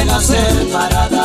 [0.00, 0.68] ti renacer.
[0.72, 1.19] Para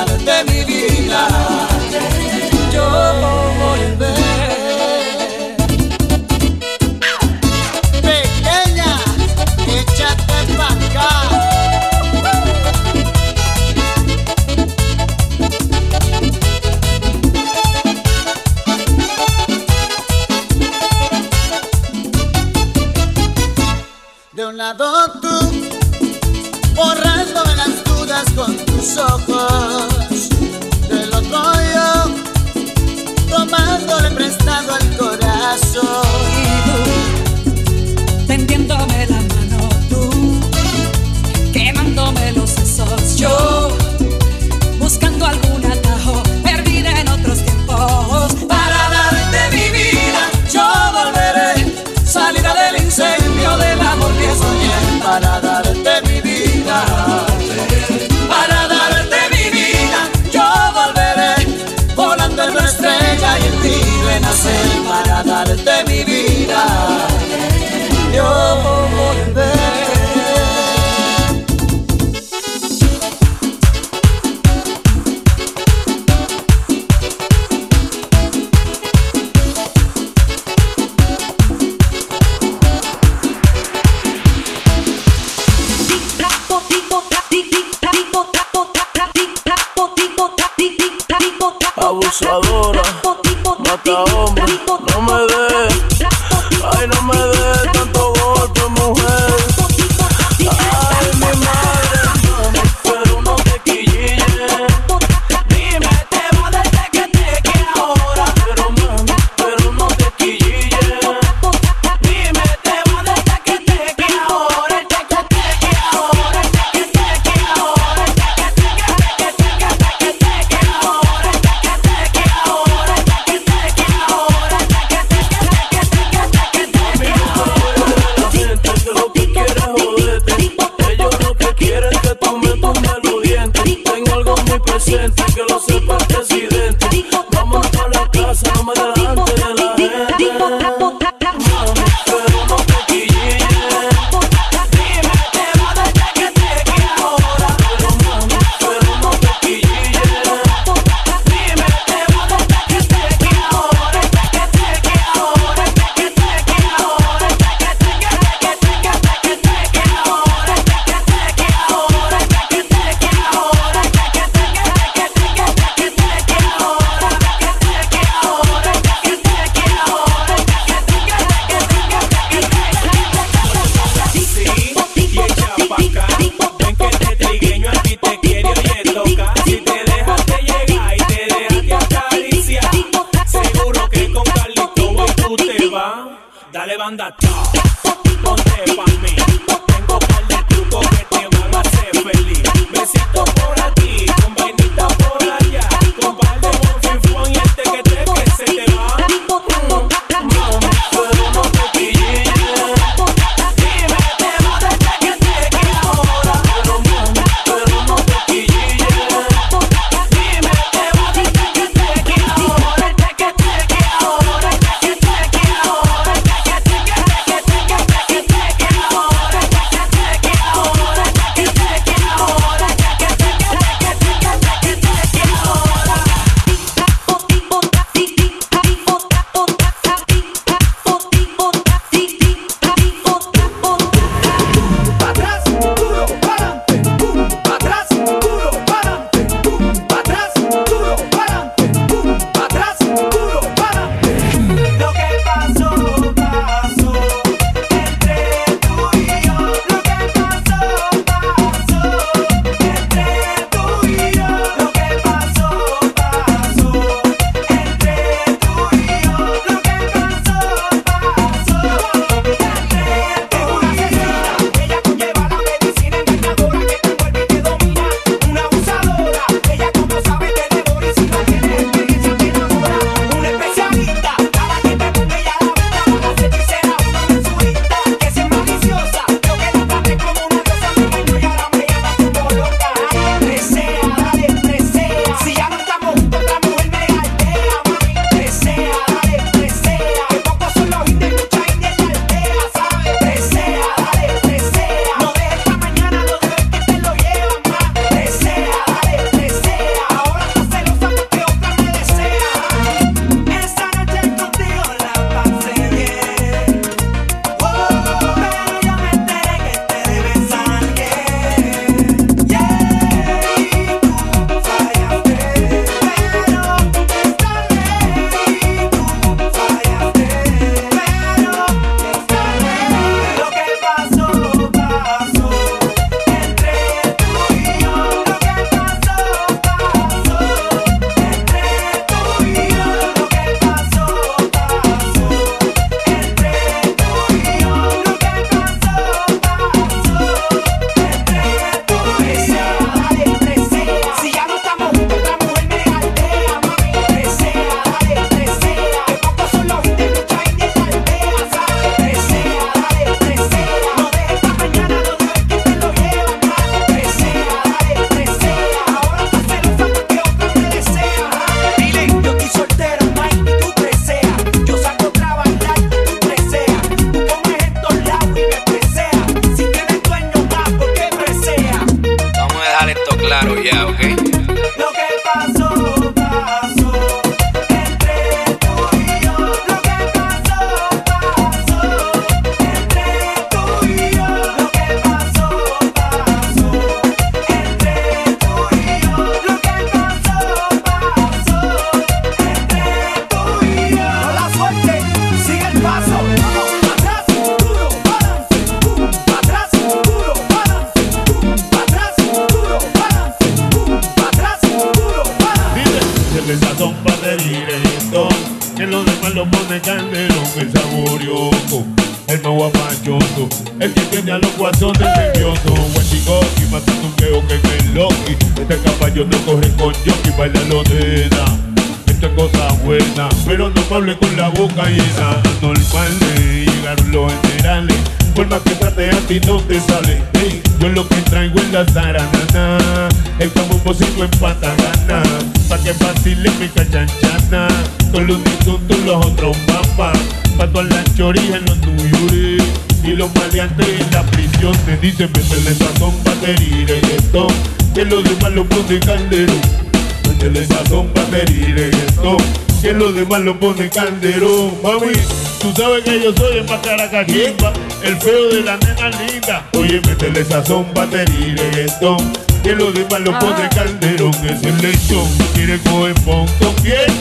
[450.26, 452.18] Métele sazón, batería y reggaetón
[452.60, 454.94] Que los demás lo pone caldero Mami
[455.40, 457.54] Tú sabes que yo soy el más caracachimba,
[457.84, 459.48] el feo de la nena linda.
[459.54, 461.98] Oye, métele sazón, batería y reggaetón.
[462.42, 465.08] Que los demás lo pone calderón, es el lechón.
[465.36, 466.92] Quiere coger pon con quién?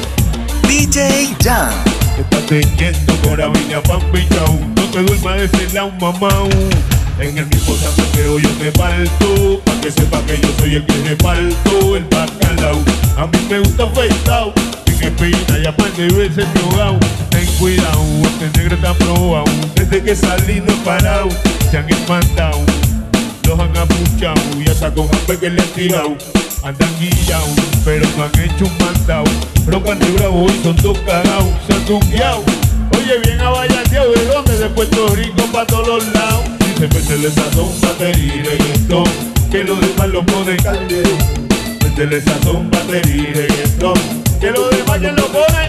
[0.68, 1.70] DJ Jam.
[2.18, 2.42] Estás
[2.76, 4.00] quieto con la viña pan
[4.76, 6.28] No te duermas de ese lado, mamá.
[7.18, 7.76] En el mismo
[8.12, 9.60] pero yo te falto.
[9.64, 12.82] Pa' que sepa que yo soy el que reparto el bacalao
[13.16, 14.52] A mí me gusta afeitado
[14.98, 16.98] que peina y aparte de veces drogado
[17.30, 19.44] Ten cuidado, este negro está probado
[19.74, 21.28] Desde que salí no he parado
[21.70, 22.60] Se han espantado
[23.46, 26.16] Los han apuchado Y hasta con hambre que le han tirado
[26.62, 27.50] Andan guillados,
[27.84, 29.24] pero no han hecho un mandado
[29.66, 32.42] Rocan de bravo y son dos cagados Se han
[32.96, 34.58] Oye, bien avallateado ¿De dónde?
[34.58, 39.04] De Puerto Rico pa' todos los lados Dice, métele sazón, batería y reggaetón
[39.50, 41.10] Que los demás lo ponen caldero
[41.82, 45.68] Métele sazón, batería y reggaetón que los demás ya lo ponen.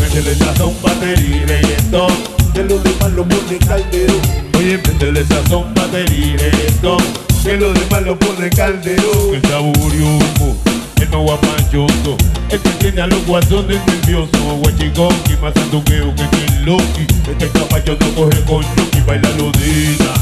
[0.00, 2.12] Métele sazón, batería y reggaetón,
[2.54, 4.14] que los demás lo ponen caldero.
[4.56, 7.02] Oye, métele sazón, batería y reggaetón,
[7.42, 9.34] que los demás lo ponen caldero.
[9.34, 10.67] El saborioso,
[11.00, 12.16] el no guapachoso,
[12.50, 14.30] el que tiene a los guasones nerviosos.
[14.62, 17.06] Guachicón, que más sanduqueo que el Loki.
[17.30, 18.64] Este caballo no coge con
[18.96, 20.12] y baila lo dina.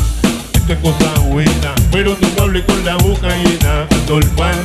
[0.53, 3.87] Esto es cosa buena, pero no hable con la boca llena.
[4.09, 4.57] Normal,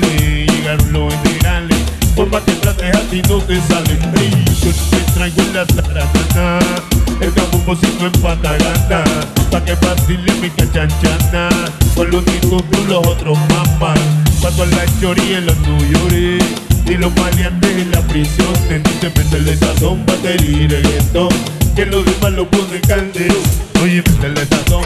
[0.47, 1.77] llegaron los generales
[2.15, 5.65] por más que trates a ti no te sale Ey, yo te traigo en la
[5.65, 6.90] taratana
[7.21, 9.03] El campo posible en patagana
[9.51, 11.49] Pa' que vacile mi cachanchana
[11.95, 13.99] Con los discos con los otros mapas
[14.41, 16.39] Pa' todas las chorillas en los New
[16.87, 21.29] Y los maleantes en la prisión dice métele sazón, batería y reggaetón
[21.75, 23.35] Que los demás lo ponen caldero
[23.83, 24.83] Oye, métele sazón,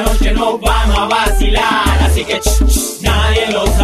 [0.00, 3.77] noche no vamos a vacilar, así que ch, ch, nadie lo.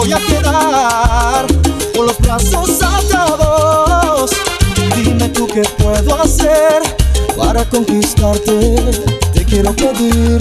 [0.00, 1.46] Voy a quedar
[1.94, 4.30] con los brazos atados.
[4.96, 6.82] Dime tú qué puedo hacer
[7.36, 8.76] para conquistarte.
[9.34, 10.38] Te quiero pedir,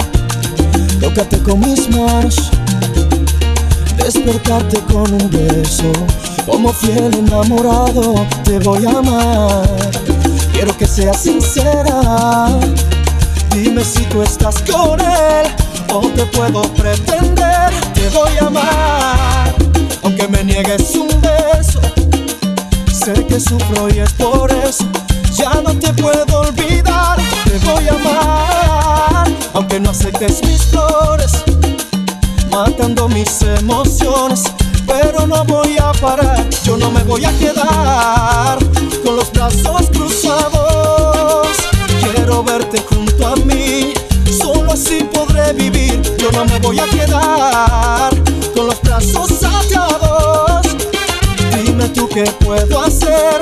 [1.01, 2.49] tócate con mis manos,
[3.97, 5.91] despertarte con un beso.
[6.45, 9.69] Como fiel enamorado te voy a amar.
[10.53, 12.47] Quiero que seas sincera.
[13.53, 15.47] Dime si tú estás con él
[15.93, 17.73] o te puedo pretender.
[17.93, 19.28] Te voy a amar
[20.19, 21.79] que me niegues un beso.
[22.91, 24.83] Sé que sufro y es por eso.
[25.33, 29.27] Ya no te puedo olvidar, te voy a amar.
[29.53, 31.31] Aunque no aceptes mis flores,
[32.51, 34.43] matando mis emociones.
[34.85, 38.57] Pero no voy a parar, yo no me voy a quedar
[39.05, 41.47] con los brazos cruzados.
[42.01, 43.93] Quiero verte junto a mí,
[44.41, 46.01] solo así podré vivir.
[46.17, 48.11] Yo no me voy a quedar
[48.53, 50.08] con los brazos atados
[51.93, 53.41] tú qué puedo hacer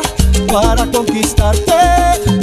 [0.52, 2.37] para conquistarte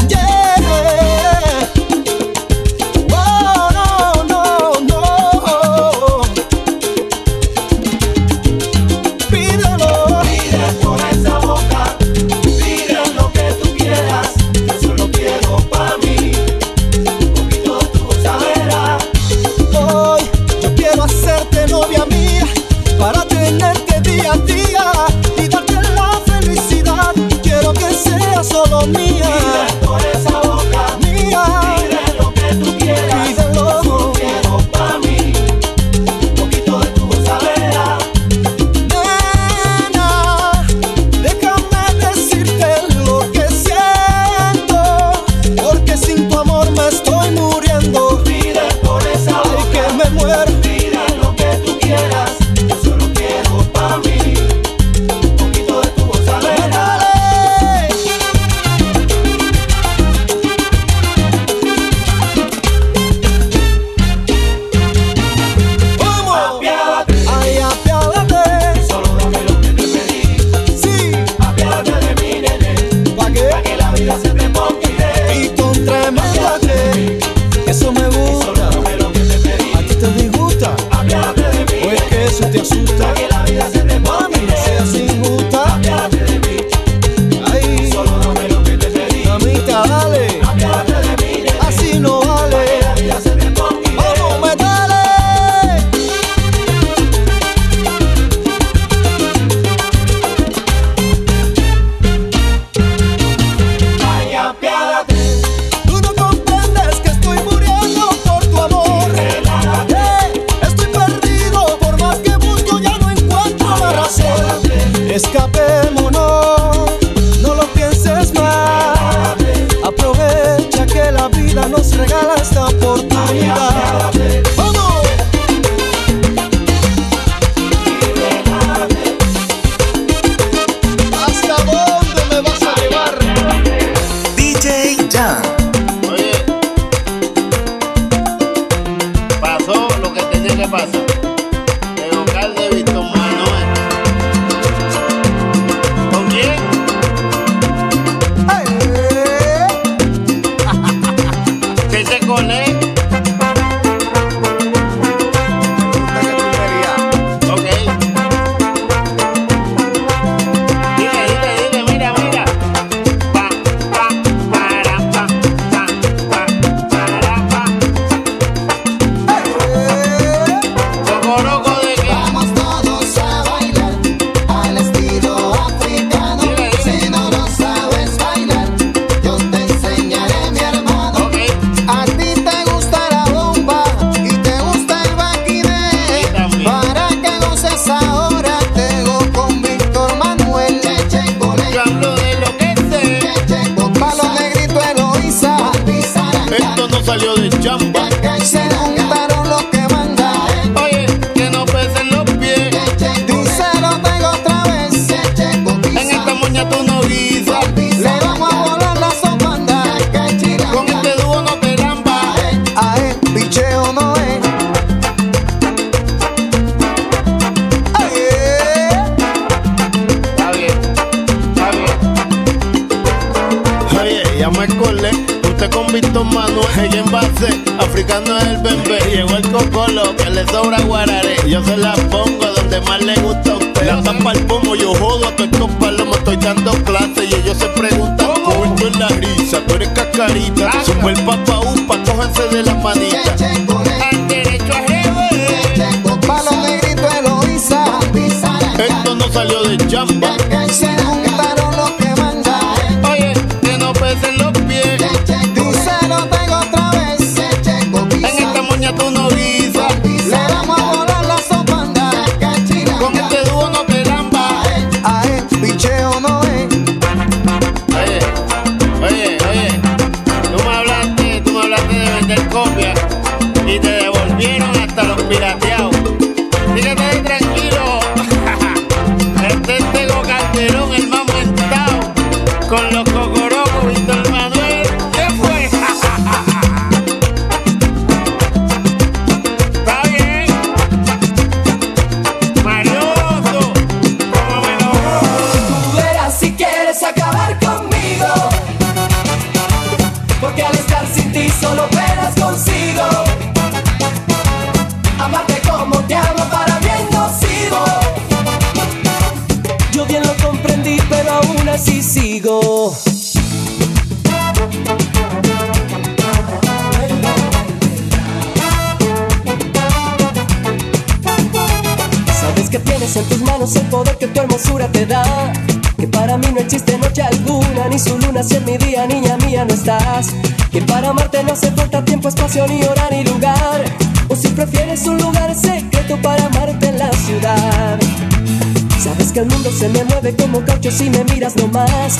[340.32, 342.18] como caucho si me miras nomás.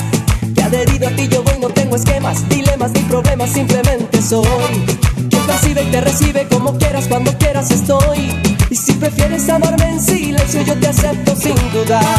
[0.53, 4.45] Que adherido a ti yo voy, no tengo esquemas, dilemas ni problemas, simplemente soy.
[5.29, 8.31] Quien percibe y te recibe como quieras, cuando quieras estoy.
[8.69, 12.14] Y si prefieres amarme en silencio, yo te acepto sin dudar.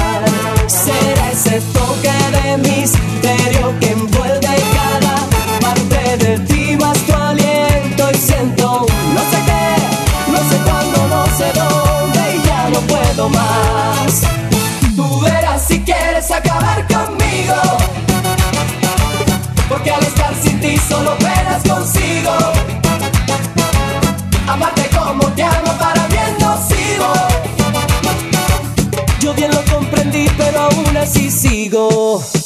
[31.56, 32.45] contigo.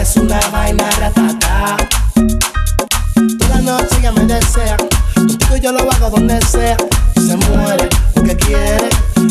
[0.00, 1.76] es una vaina ratata.
[3.38, 4.76] Toda la noche ella me desea,
[5.14, 6.76] contigo yo lo hago donde sea.
[7.14, 8.88] Se muere porque quiere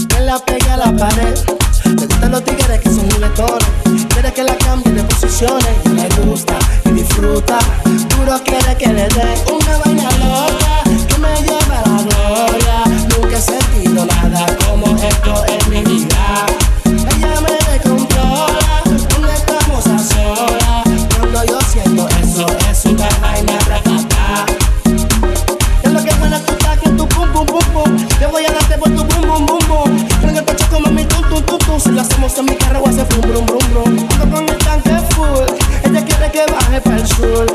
[0.07, 1.35] que la pegue a la pared.
[1.85, 5.75] Le gustan los tigres que son juguetones, quiere que la cambie de posiciones.
[5.85, 6.53] Le gusta
[6.85, 7.57] y disfruta,
[8.09, 10.56] duro quiere que le dé una vaina loca.
[32.27, 34.07] Vamos en mi carro hace fum, brum, brum, brum.
[34.11, 35.45] Ando con el tanque full.
[35.85, 37.45] Ella quiere que baje para el sur.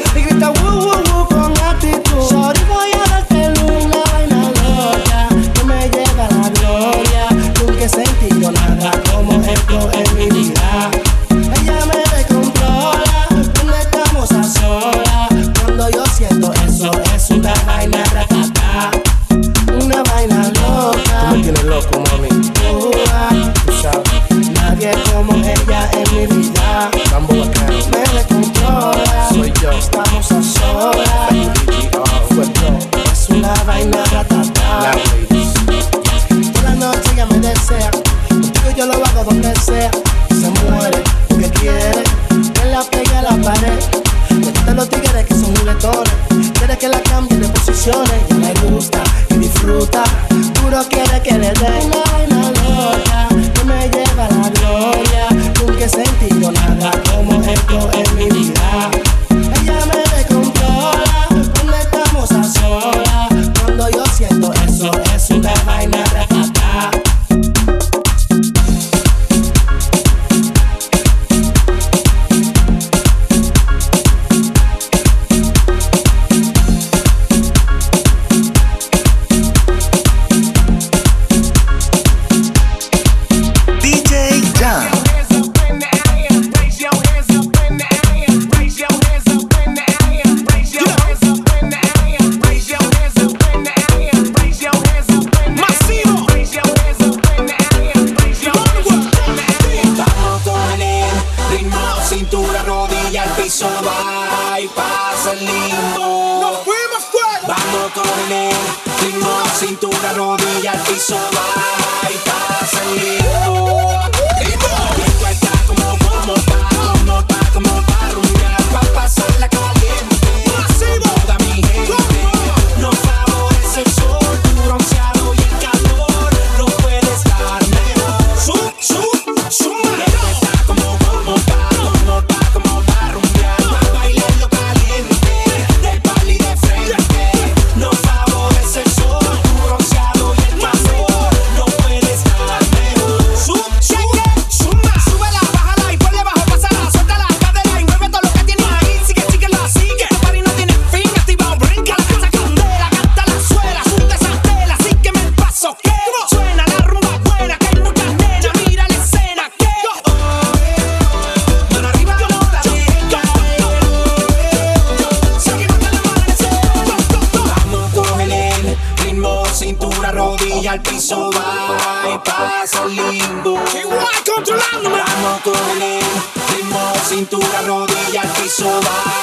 [178.72, 179.21] over.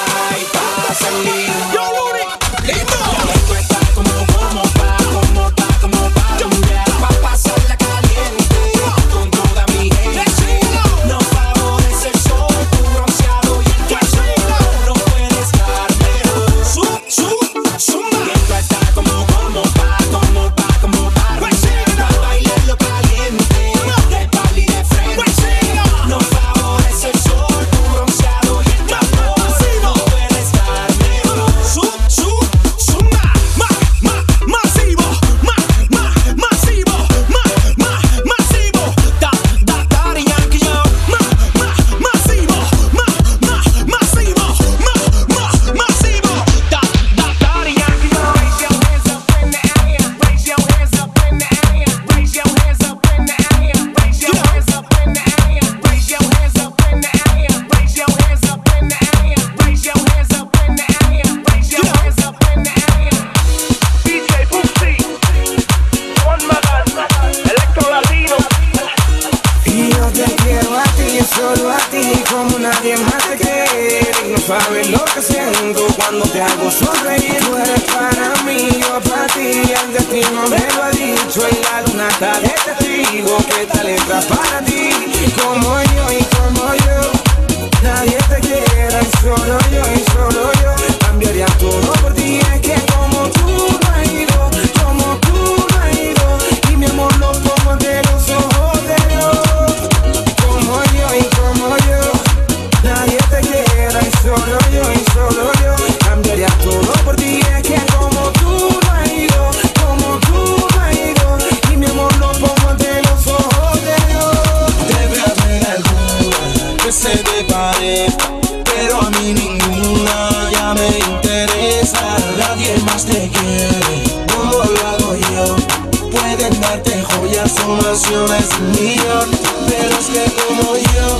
[127.90, 129.30] Mansiones un millón,
[129.68, 131.19] pero es que como yo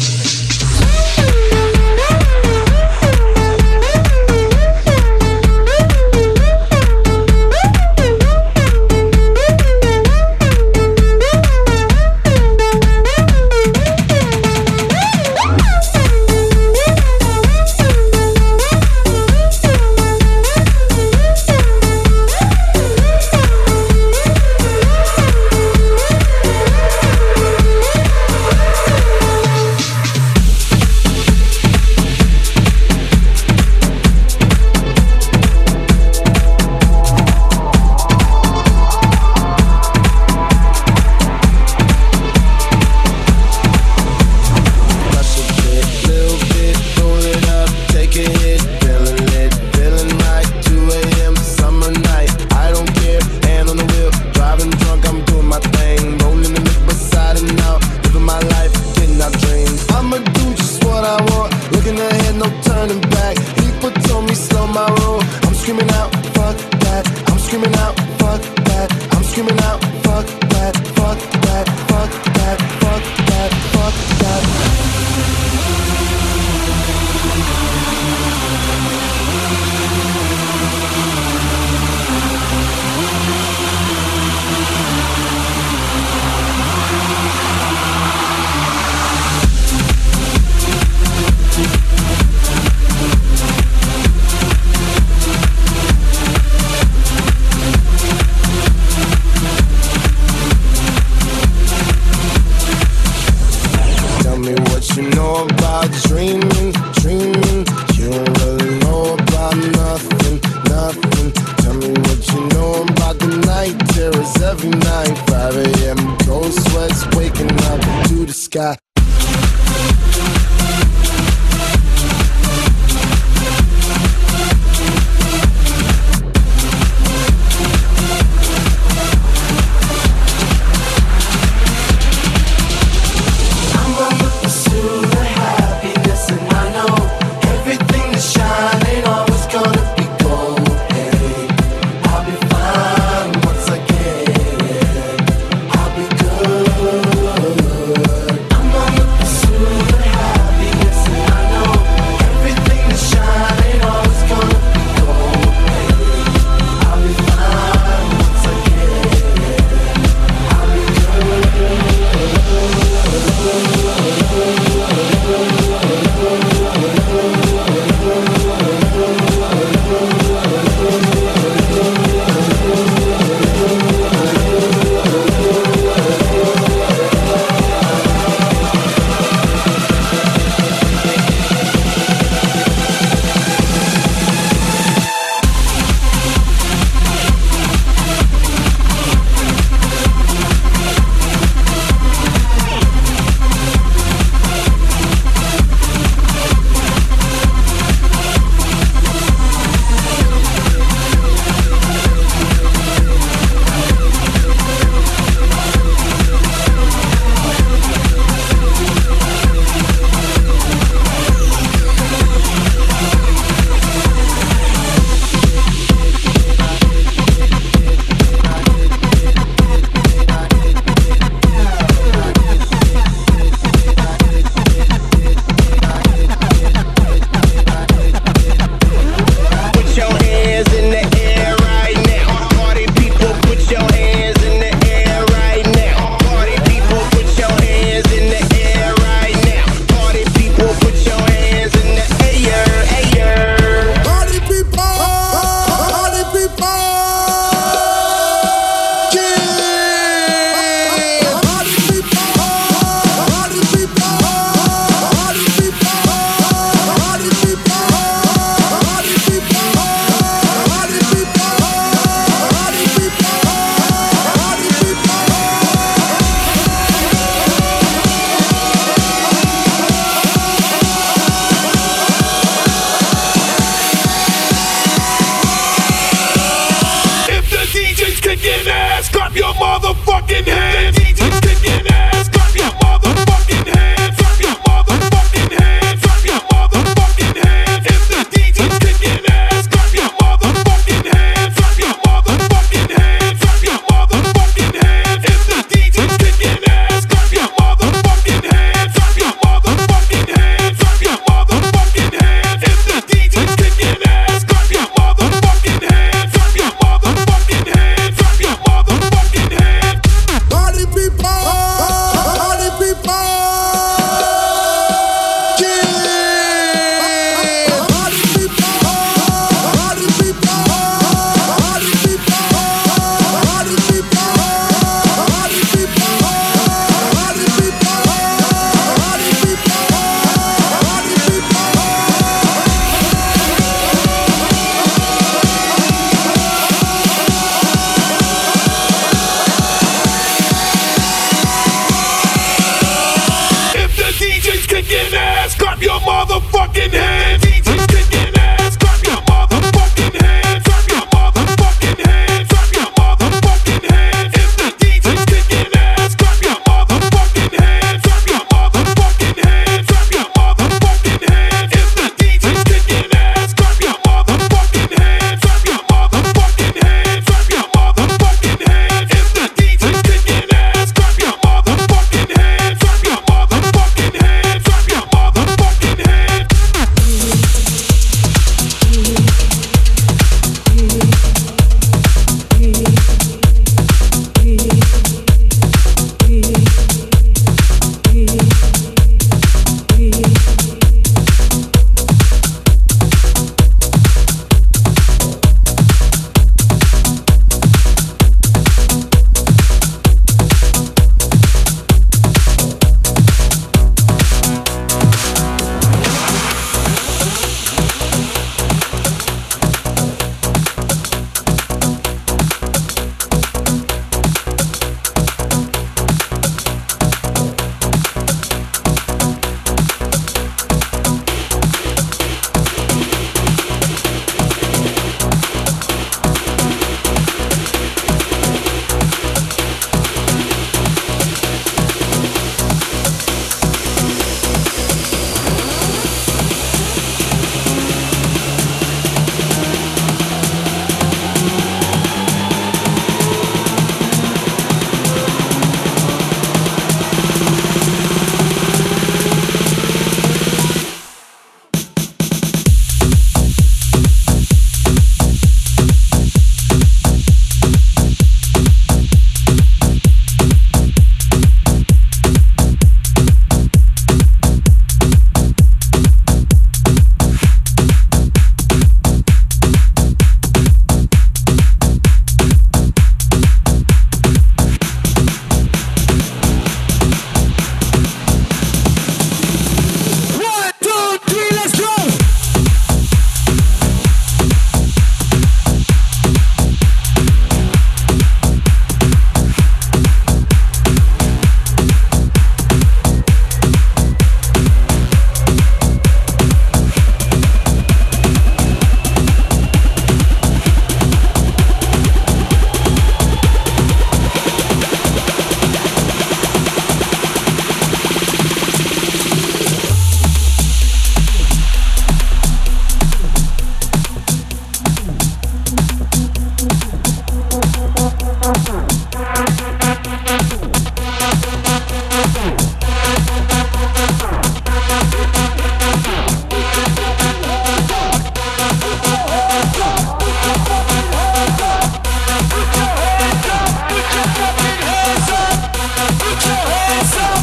[536.67, 537.40] hands so.